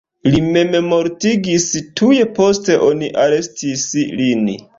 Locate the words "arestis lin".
3.27-4.51